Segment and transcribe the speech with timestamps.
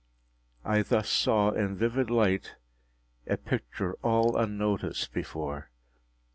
[0.65, 2.55] I thus saw in vivid light
[3.27, 5.69] a picture all unnoticed before.